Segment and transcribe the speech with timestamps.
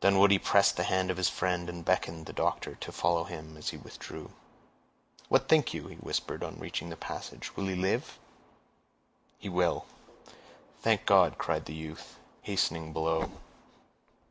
[0.00, 3.68] Dunwoodie pressed the hand of his friend, and beckoned the doctor to follow him, as
[3.68, 4.30] he withdrew.
[5.28, 7.54] "What think you?" he whispered, on reaching the passage.
[7.54, 8.18] "Will he live?"
[9.38, 9.84] "He will."
[10.80, 13.30] "Thank God!" cried the youth, hastening below.